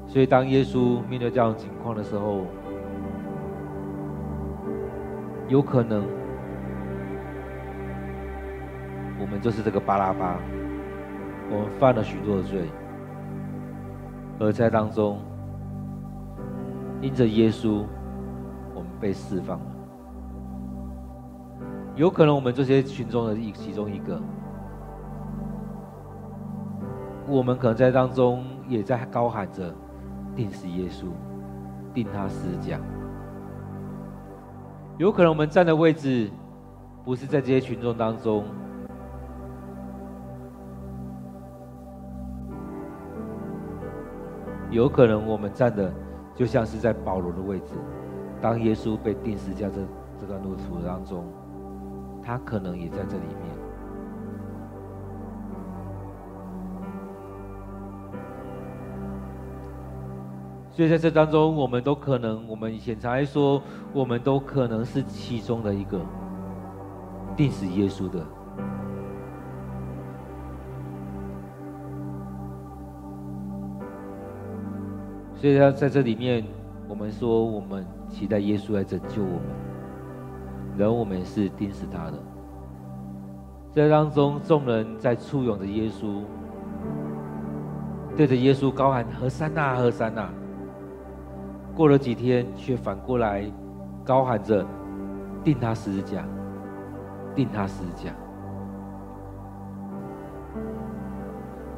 [0.06, 2.46] 所以当耶稣面对这样情况的时候，
[5.48, 6.04] 有可能
[9.20, 10.38] 我们就是这个巴拉巴，
[11.50, 12.70] 我们犯了许多的罪，
[14.38, 15.18] 而在当中
[17.00, 17.84] 因着耶稣，
[18.74, 19.66] 我们被释放了。
[21.94, 24.20] 有可能我们这些群众的一其中一个，
[27.26, 29.74] 我们可能在当中也在高喊着
[30.36, 31.06] 定死耶稣，
[31.94, 32.78] 定他十字架。
[34.98, 36.30] 有可能我们站的位置
[37.04, 38.44] 不是在这些群众当中，
[44.70, 45.92] 有可能我们站的
[46.34, 47.74] 就像是在保罗的位置，
[48.40, 49.80] 当耶稣被定十字架这
[50.20, 51.24] 这段路途当中。
[52.22, 53.56] 他可能也在这里面，
[60.76, 63.62] 所以在这当中，我们都可能，我们以前常说，
[63.94, 65.98] 我们都可能是其中的一个
[67.34, 68.20] 钉死耶稣的。
[75.34, 76.44] 所以，他在这里面，
[76.86, 79.40] 我们说，我们期待耶稣来拯救我们。
[80.76, 82.18] 然后我们是钉死他的，
[83.74, 86.20] 在当中，众人在簇拥着耶稣，
[88.14, 90.28] 对着耶稣高喊“和散那，和散那”。
[91.76, 93.44] 过了几天，却反过来
[94.02, 94.64] 高喊着
[95.44, 96.24] “定他十字架，
[97.34, 98.10] 定他十字架”。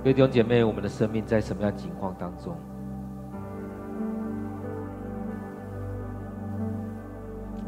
[0.04, 2.54] 弟兄姐妹，我们的生命在什么样的情况当中？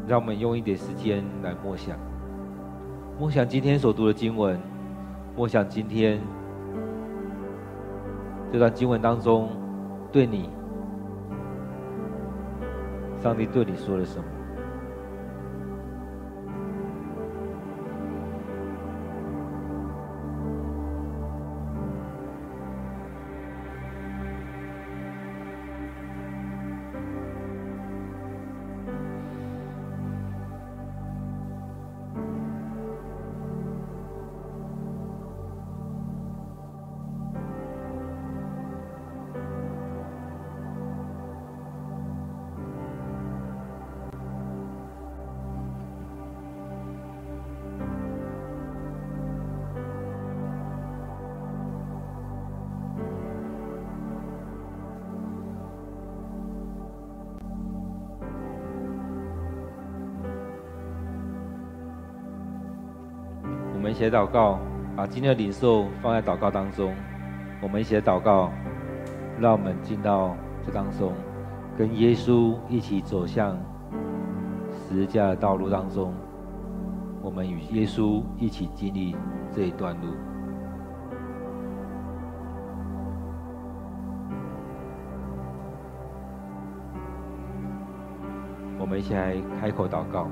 [0.07, 1.97] 让我们用一点时间来默想，
[3.19, 4.57] 默想今天所读的经文，
[5.35, 6.21] 默想今天
[8.53, 9.49] 这段经文当中，
[10.13, 10.49] 对你，
[13.21, 14.40] 上帝对你说了什么？
[64.01, 64.57] 一起祷告，
[64.97, 66.91] 把今天的领受放在祷告当中。
[67.61, 68.49] 我们一起祷告，
[69.39, 70.35] 让我们进到
[70.65, 71.13] 这当中，
[71.77, 73.55] 跟耶稣一起走向
[74.71, 76.15] 十字架的道路当中。
[77.21, 79.15] 我们与耶稣一起经历
[79.55, 80.07] 这一段路。
[88.79, 90.25] 我们一起来开口祷告。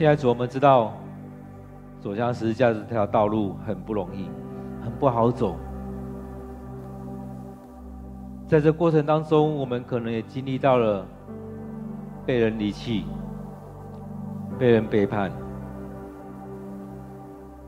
[0.00, 0.94] 现在主，我们知道
[2.00, 4.30] 走向十字架这条道路很不容易，
[4.82, 5.56] 很不好走。
[8.48, 11.06] 在这过程当中，我们可能也经历到了
[12.24, 13.04] 被人离弃、
[14.58, 15.30] 被人背叛、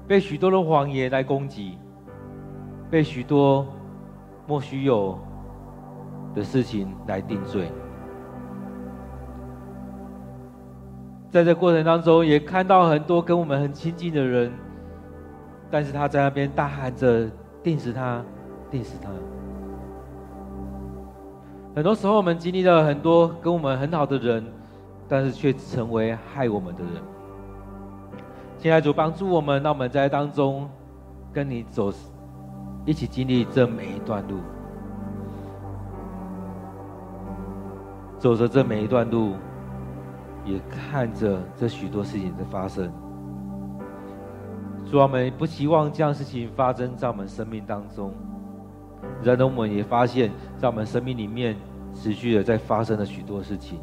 [0.09, 1.77] 被许多的谎言来攻击、
[2.91, 3.67] 被许多
[4.47, 5.19] 莫须有
[6.35, 7.71] 的事情来定罪。
[11.33, 14.53] 在这过程当中，也看到很多跟我们很亲近的人，
[15.71, 17.27] 但是他在那边大喊着
[17.65, 18.23] “定死他，
[18.71, 19.09] 定死他”。
[21.75, 24.45] 很多时候，我们经历了很多跟我们很好的人，
[25.09, 27.03] 但是却成为害我们的人。
[28.59, 30.69] 现在主帮助我们，让我们在当中
[31.33, 31.91] 跟你走，
[32.85, 34.37] 一起经历这每一段路，
[38.19, 39.33] 走着这每一段路。
[40.45, 42.91] 也看着这许多事情的发生，
[44.91, 48.13] 主啊，我们不希望这样事情发生在我们生命当中。
[49.23, 51.57] 然而，我们也发现，在我们生命里面
[51.95, 53.79] 持续的在发生了许多事情。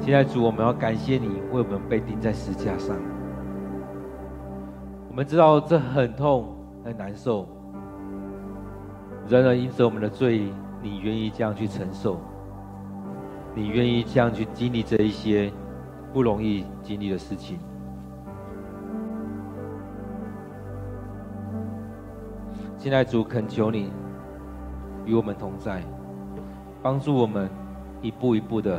[0.00, 2.96] 现在，主，我们要感谢你，为我们被钉在十架上。
[5.08, 6.54] 我们知道这很痛
[6.84, 7.48] 很难受，
[9.26, 10.52] 然而，因着我们的罪，
[10.82, 12.20] 你愿意这样去承受。
[13.56, 15.50] 你愿意这样去经历这一些
[16.12, 17.56] 不容易经历的事情？
[22.76, 23.90] 现在主恳求你
[25.06, 25.82] 与我们同在，
[26.82, 27.48] 帮助我们
[28.02, 28.78] 一步一步的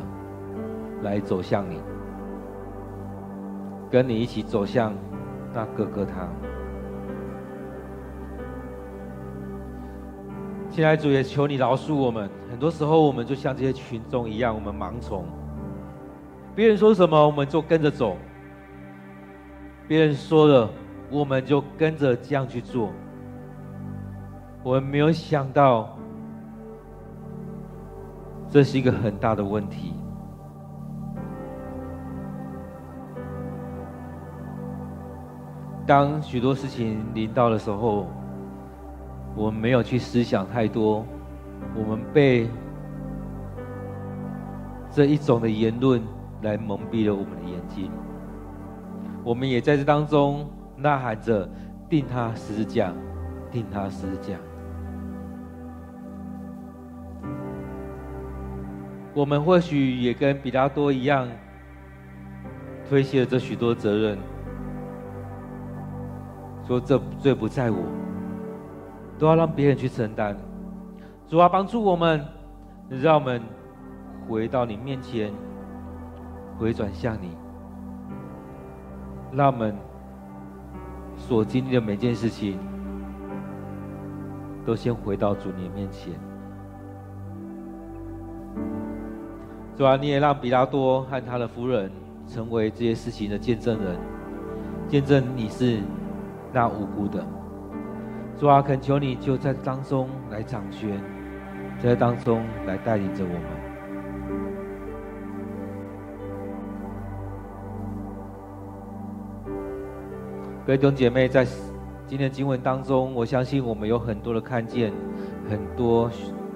[1.01, 1.81] 来走向你，
[3.89, 4.93] 跟你一起走向
[5.55, 6.29] 那各各他。
[10.77, 12.29] 现在主也求你饶恕我们。
[12.51, 15.25] 很多时候，我们就像这些群众一样，我们盲从。
[16.53, 18.15] 别人说什么，我们就跟着走；
[19.87, 20.69] 别人说了，
[21.09, 22.91] 我们就跟着这样去做。
[24.61, 25.97] 我们没有想到，
[28.47, 29.95] 这是一个很大的问题。
[35.87, 38.05] 当许多事情临到的时候，
[39.37, 41.05] 我们没有去思想太多，
[41.75, 42.49] 我们被
[44.89, 46.01] 这一种的言论
[46.41, 47.91] 来蒙蔽了我们的眼睛。
[49.23, 51.47] 我们也在这当中呐喊着
[51.87, 52.91] ：“钉他十字架，
[53.51, 54.33] 钉他十字架。”
[59.13, 61.27] 我们或许也跟彼拉多一样，
[62.89, 64.17] 推卸了这许多责任，
[66.67, 67.77] 说这罪不在我。
[69.17, 70.35] 都要让别人去承担，
[71.27, 72.23] 主啊，帮助我们，
[72.89, 73.41] 让我们
[74.27, 75.33] 回到你面前，
[76.57, 77.35] 回转向你，
[79.31, 79.75] 让我们
[81.17, 82.59] 所经历的每件事情，
[84.65, 86.13] 都先回到主你面前。
[89.75, 91.91] 主啊，你也让彼拉多和他的夫人
[92.27, 93.97] 成为这些事情的见证人，
[94.87, 95.79] 见证你是
[96.53, 97.25] 那无辜的。
[98.39, 101.01] 主啊，恳求你就在当中来掌权，
[101.79, 103.41] 在当中来带领着我们。
[110.63, 111.43] 各位弟兄姐妹，在
[112.05, 114.93] 今天的经文当中，我相信我们有很多的看见，
[115.49, 116.07] 很多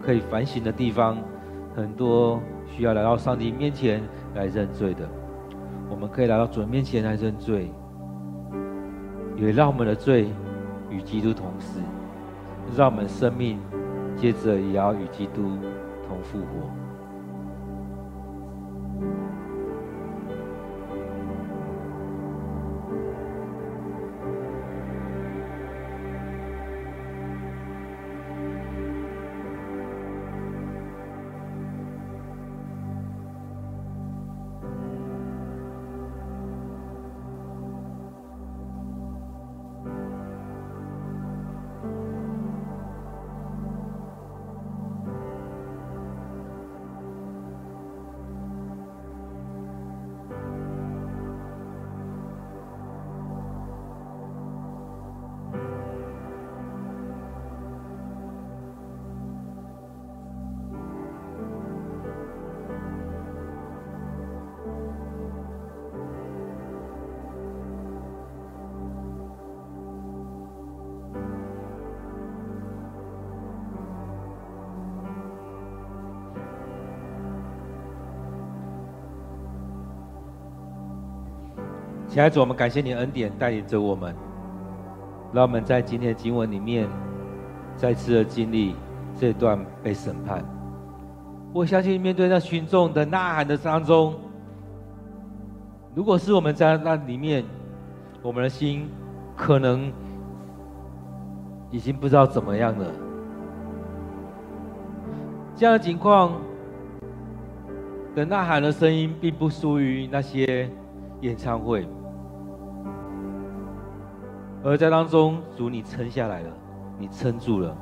[0.04, 1.18] 可以反省的地方，
[1.76, 4.04] 很多需要来到上帝面前
[4.36, 5.10] 来认罪的。
[5.90, 7.72] 我们可以来到主面前来认罪，
[9.36, 10.28] 也让我们的罪。
[10.92, 11.80] 与基督同死，
[12.76, 13.58] 让我们生命
[14.16, 15.58] 接着也要与基督
[16.08, 16.81] 同复活。
[82.12, 84.14] 亲爱的主，我们感谢你恩典带领着我们，
[85.32, 86.86] 让我们在今天的经文里面
[87.78, 88.76] 再次的经历
[89.18, 90.44] 这段被审判。
[91.54, 94.14] 我相信面对那群众的呐喊的当中，
[95.96, 97.46] 如果是我们在那里面，
[98.22, 98.90] 我们的心
[99.34, 99.90] 可能
[101.70, 102.92] 已经不知道怎么样了。
[105.56, 106.34] 这样的情况
[108.14, 110.70] 的呐喊的声音，并不输于那些
[111.22, 111.88] 演唱会。
[114.64, 116.50] 而在当中，主你撑下来了，
[117.00, 117.76] 你撑住了，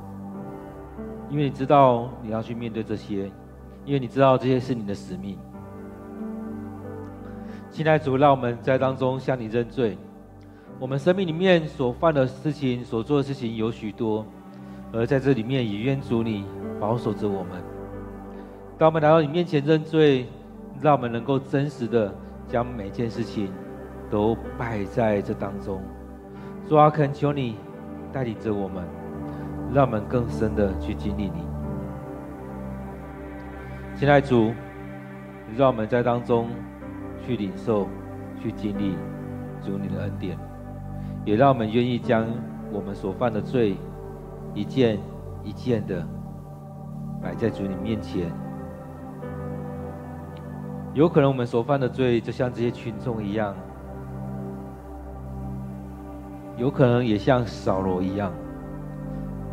[1.29, 3.29] 因为你知道你要去面对这些，
[3.83, 5.37] 因为你知道这些是你的使命。
[7.69, 9.97] 亲爱的主，让我们在当中向你认罪。
[10.79, 14.25] 我们生命里面所犯的事情、所做的事情有许多，
[14.93, 16.45] 而在这里面也愿主你
[16.79, 17.61] 保守着我们。
[18.77, 20.25] 当我们来到你面前认罪，
[20.81, 22.15] 让我们能够真实的
[22.47, 23.51] 将每件事情
[24.09, 25.81] 都摆在这当中。
[26.69, 27.57] 主啊，恳求你
[28.13, 28.83] 带领着我们，
[29.73, 31.43] 让我们更深的去经历你。
[33.95, 34.53] 亲爱的主，
[35.57, 36.47] 让我们在当中
[37.25, 37.87] 去领受、
[38.39, 38.93] 去经历
[39.63, 40.37] 主你的恩典，
[41.25, 42.27] 也让我们愿意将
[42.71, 43.75] 我们所犯的罪
[44.53, 44.99] 一件
[45.43, 46.07] 一件的
[47.19, 48.31] 摆在主你面前。
[50.93, 53.55] 有可能我们所犯的罪，就像这些群众一样。
[56.59, 58.33] 有可能也像扫罗一样，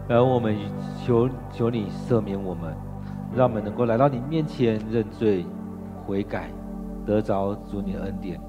[0.08, 0.56] 而我们
[1.04, 2.74] 求求你赦免我们，
[3.32, 5.46] 让我们能够来到你面前认罪
[6.04, 6.50] 悔改，
[7.06, 8.40] 得着主你的恩典。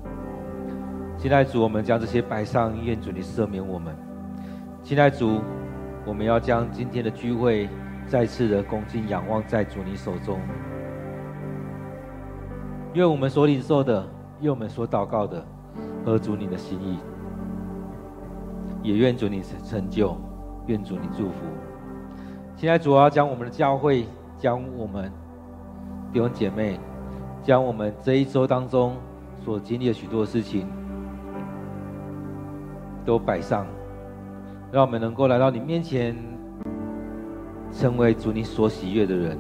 [1.20, 3.96] 现在主，我们将这些摆上，愿主你赦免我们。
[4.82, 5.40] 现在主，
[6.04, 7.70] 我们要将今天的聚会
[8.08, 10.40] 再次的恭敬仰望在主你手中，
[12.94, 14.04] 愿我们所领受的，
[14.42, 15.46] 愿我们所祷告的，
[16.04, 16.98] 合主你的心意。
[18.84, 20.18] 也愿主你成成就，
[20.68, 21.46] 愿主你祝福。
[22.56, 24.06] 现在主要将我们的教会，
[24.38, 25.12] 将我们
[26.12, 26.80] 弟兄姐妹，
[27.44, 28.96] 将我们这一周当中
[29.44, 30.68] 所经历的许多事情，
[33.06, 33.66] 都摆上，
[34.72, 36.16] 让我们能够来到你面前，
[37.72, 39.38] 成为主你所喜悦的人。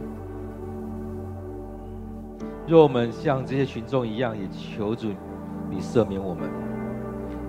[2.67, 5.07] 若我们像这些群众一样，也求主
[5.69, 6.49] 你赦免我们，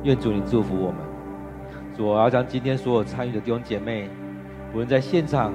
[0.05, 1.08] 愿主你祝福我们。
[1.99, 4.09] 我要将今天所有参与的弟兄姐妹，
[4.73, 5.53] 无论在现场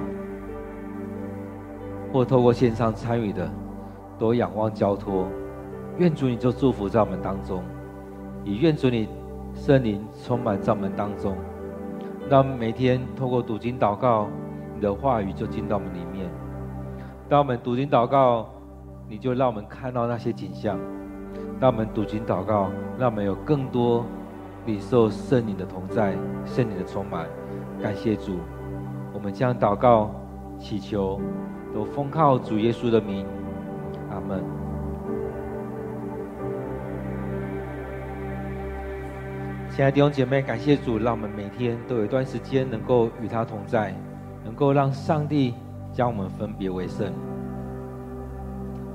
[2.12, 3.50] 或透过线上参与的，
[4.18, 5.26] 都仰望交托。
[5.96, 7.62] 愿主你就祝福在我们当中，
[8.44, 9.08] 也愿主你
[9.54, 11.34] 圣灵充满在我们当中，
[12.28, 14.28] 让每天透过读经祷告，
[14.74, 16.28] 你的话语就进到我们里面。
[17.26, 18.46] 当我们读经祷告，
[19.08, 20.76] 你就让我们看到那些景象；
[21.58, 24.04] 当我们读经祷告，让我们有更多。
[24.66, 27.26] 领受圣灵的同在，圣灵的充满，
[27.82, 28.38] 感谢主，
[29.12, 30.10] 我们将祷告、
[30.58, 31.20] 祈求，
[31.74, 33.26] 都奉靠主耶稣的名，
[34.10, 34.42] 阿门。
[39.68, 43.94] 亲爱的弟兄姐妹，感谢主，让我们每天都有一段时间能够与他同在，
[44.44, 45.52] 能够让上帝
[45.92, 47.12] 将我们分别为圣，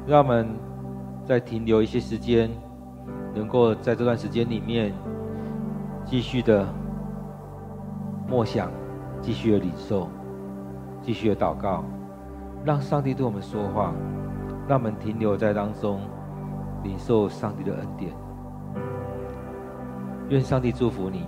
[0.07, 0.47] 让我们
[1.26, 2.49] 再停留一些时间，
[3.36, 4.91] 能够在这段时间里面。
[6.10, 6.66] 继续的
[8.28, 8.72] 默想，
[9.22, 10.10] 继续的领受，
[11.03, 11.84] 继续的祷告，
[12.66, 13.93] 让上帝对我们说话，
[14.68, 16.01] 让我们停留在当中，
[16.82, 18.12] 领受上帝的恩典。
[20.30, 21.28] 愿上帝祝福你。